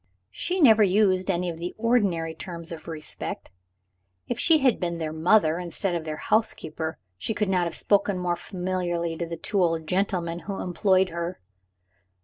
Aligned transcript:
She 0.31 0.59
never 0.59 0.81
used 0.81 1.29
any 1.29 1.47
of 1.47 1.59
the 1.59 1.75
ordinary 1.77 2.33
terms 2.33 2.71
of 2.71 2.87
respect. 2.87 3.51
If 4.27 4.39
she 4.39 4.57
had 4.57 4.79
been 4.79 4.97
their 4.97 5.13
mother, 5.13 5.59
instead 5.59 5.93
of 5.93 6.05
their 6.05 6.17
housekeeper, 6.17 6.97
she 7.19 7.35
could 7.35 7.49
not 7.49 7.65
have 7.65 7.75
spoken 7.75 8.17
more 8.17 8.35
familiarly 8.35 9.15
to 9.17 9.27
the 9.27 9.37
two 9.37 9.61
old 9.61 9.85
gentlemen 9.85 10.39
who 10.39 10.59
employed 10.59 11.09
her. 11.09 11.39